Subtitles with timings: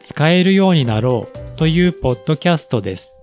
[0.00, 3.18] 使えるようになろうというポッドキャストです。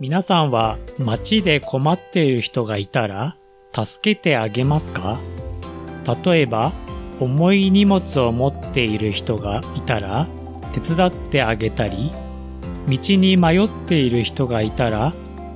[0.00, 3.36] 皆さんは街で困っている人がいたら
[3.74, 5.18] 助けてあげますか？
[6.24, 6.72] 例えば
[7.20, 10.26] 重い荷物を持っている人がいたら
[10.72, 12.10] 手伝ってあげたり
[12.88, 15.12] 道に迷っている人がいたら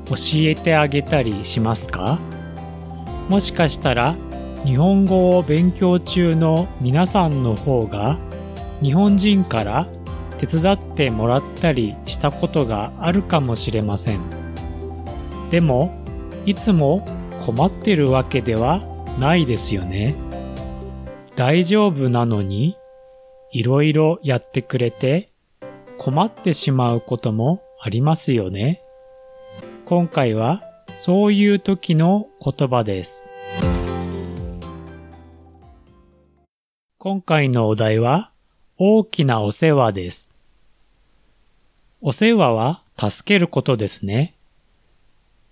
[0.07, 2.19] 教えてあげたりしますか？
[3.31, 4.15] もしかしたら
[4.67, 8.19] 日本語を勉強中の皆さんの方が
[8.83, 9.87] 日本人から
[10.41, 14.21] 手伝ってもらったりしたことがあるかもしれません。
[15.51, 15.95] でも、
[16.47, 17.05] いつも
[17.45, 18.81] 困ってるわけでは
[19.19, 20.15] ないですよね。
[21.37, 22.79] 大丈夫なのに、
[23.53, 25.31] いろいろやってくれて
[25.99, 28.81] 困ってしまうこともありますよね。
[29.85, 30.63] 今回は
[30.95, 33.27] そういう時の言葉です。
[36.97, 38.31] 今回のお題は
[38.79, 40.30] 大きなお世話です。
[42.03, 44.35] お世話は助けることですね。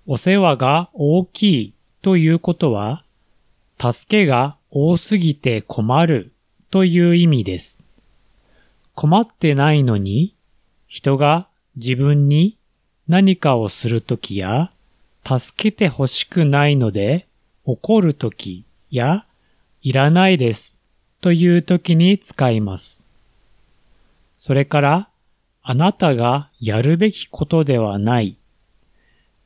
[0.07, 3.05] お世話が大きいということは、
[3.79, 6.33] 助けが多すぎて困る
[6.71, 7.85] という意味です。
[8.95, 10.35] 困ってないのに、
[10.87, 12.57] 人が自分に
[13.09, 14.71] 何かをするときや、
[15.27, 17.27] 助けて欲しくないので
[17.67, 19.27] 怒るときや、
[19.83, 20.79] いらないです
[21.21, 23.05] という時に使います。
[24.39, 25.09] それから、
[25.71, 28.39] あなたがやるべきことではない。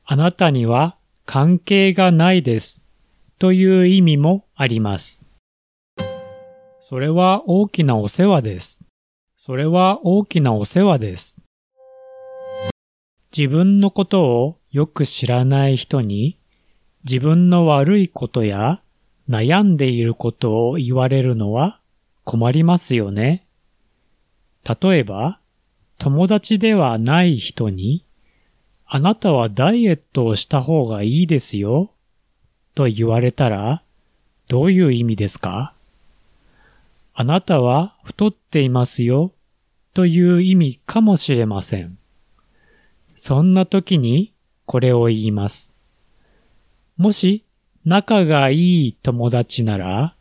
[0.05, 2.87] あなたには関係がないです。
[3.41, 5.27] という意味もあります。
[6.79, 8.85] それは大きなお世話です。
[9.37, 11.43] それは大きなお世話です。
[13.37, 16.39] 自分のことをよく知らない人に
[17.03, 18.81] 自分の悪いことや
[19.29, 21.81] 悩んでいることを言われるのは
[22.23, 23.45] 困りますよね。
[24.65, 25.41] 例えば、
[26.03, 28.05] 友達ではない人に、
[28.87, 31.93] あなたはダイエットをした方がいいですよ、
[32.75, 33.85] と言われたら、
[34.49, 35.75] どういう意味ですか？
[37.15, 39.31] あなたは太っていますよ、
[39.95, 41.97] という意味かもしれません。
[43.15, 44.33] そんな時に
[44.67, 45.77] これを言います。
[46.97, 47.45] もし
[47.85, 50.17] 仲がいい友達なら、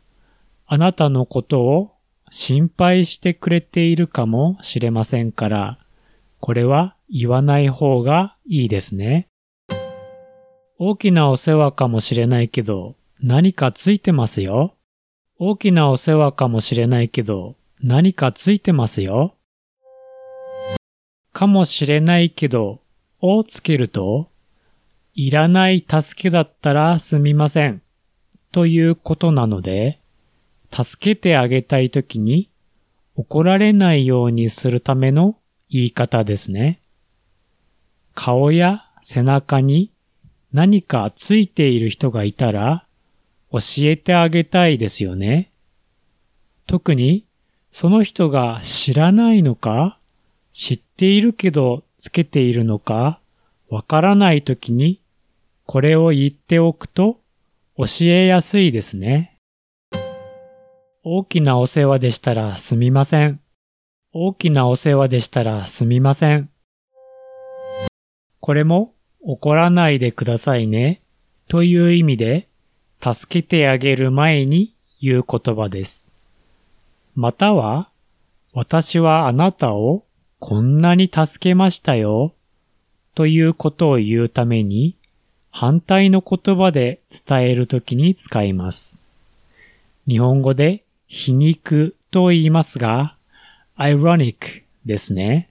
[0.64, 1.91] あなたのことを
[2.34, 5.78] 心配してくれているかもしれませんから、
[6.40, 9.28] これは言わない方がいいですね。
[10.78, 14.74] 大きなお世話かもしれないけど、何かついてますよ。
[15.38, 19.34] 大きなお世話かもしれないけど、何かついてますよ。
[21.34, 22.80] かもしれないけど、
[23.20, 24.30] をつけると、
[25.12, 27.82] いらない助けだったらすみません。
[28.52, 30.01] ということなので、
[30.72, 32.48] 助けてあげたいときに
[33.14, 35.36] 怒られないようにするための
[35.68, 36.80] 言い方ですね。
[38.14, 39.92] 顔や背中に
[40.52, 42.86] 何かついている人がいたら
[43.50, 45.50] 教えてあげたいですよね。
[46.66, 47.26] 特に
[47.70, 49.98] その人が知らないのか
[50.52, 53.18] 知っているけどつけているのか
[53.68, 55.00] わからないときに
[55.66, 57.20] これを言っておくと
[57.76, 59.31] 教えやすいですね。
[61.04, 63.40] 大きなお世話でしたらすみません。
[64.12, 66.48] 大きなお世話でしたらすみません。
[68.38, 71.02] これも怒らないでくださいね
[71.48, 72.46] という意味で
[73.00, 76.08] 助けてあげる前に言う言葉です。
[77.16, 77.90] または
[78.52, 80.04] 私はあなたを
[80.38, 82.32] こんなに助けましたよ
[83.16, 84.96] ということを言うために
[85.50, 89.02] 反対の言葉で伝えるときに使います。
[90.06, 93.18] 日本語で皮肉と言いますが、
[93.76, 95.50] ironic ですね。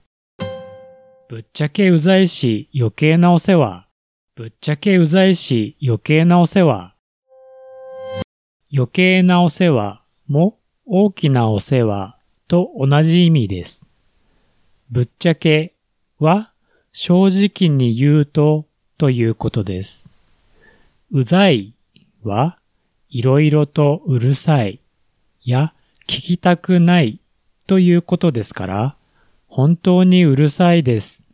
[1.28, 3.86] ぶっちゃけうざいし余計なお世話。
[4.34, 6.96] ぶっちゃけうざいし余計なお世話。
[8.74, 12.16] 余計なお世話も大きなお世話
[12.48, 13.86] と同じ意味です。
[14.90, 15.74] ぶっちゃけ
[16.18, 16.50] は
[16.92, 18.66] 正直に言うと
[18.98, 20.10] ということです。
[21.12, 21.72] うざい
[22.24, 22.58] は
[23.10, 24.81] いろいろとうるさい
[25.44, 25.74] や
[26.06, 27.20] 聞きたくない
[27.66, 28.96] ということですから、
[29.46, 31.24] 本当にうるさいです。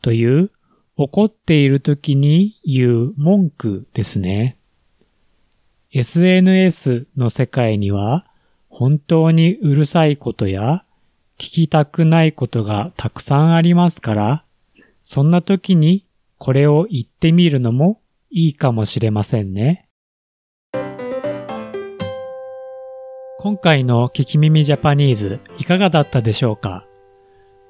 [0.00, 0.50] という
[0.96, 4.56] 怒っている時に言う文句ですね。
[5.92, 8.26] SNS の世界には
[8.68, 10.84] 本当にうるさいことや
[11.38, 14.44] 聞きたくないことがたくさんありますから、
[15.02, 16.06] そんな時に
[16.38, 18.00] これを言ってみるのも
[18.30, 19.88] いいかもしれませんね。
[23.42, 26.86] 今回の聞き耳ジャパニーズいかがだったでしょうか？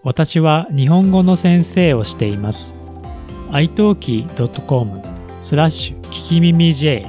[0.02, 2.74] 私は日本語の先生をしています。
[3.52, 5.00] italki.com
[5.40, 7.06] スラッシュ聞き耳 J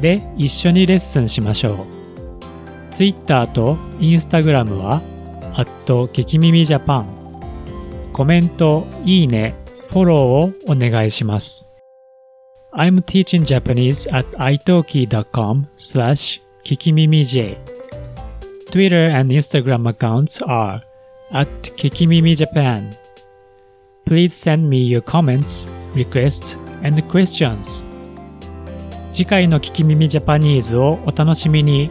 [0.00, 1.86] で一緒にレッスンしましょ
[2.90, 2.92] う。
[2.92, 5.00] Twitter と Instagram は、
[5.54, 7.06] アット聞き耳ジャパン。
[8.12, 9.54] コメント、いいね、
[9.90, 11.70] フォローをお願いします。
[12.72, 17.79] I'm teaching Japanese at italki.com slash 聞き耳 J。
[18.70, 20.80] Twitter and Instagram accounts are
[21.32, 22.96] at Kikimimi Japan.
[24.06, 27.84] Please send me your comments, requests, and questions.
[29.12, 31.90] 次回の聞き耳ジャパニーズをお楽しみに。